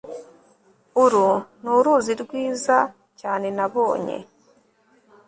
[1.03, 1.27] uru
[1.61, 2.77] ni uruzi rwiza
[3.19, 4.17] cyane nabonye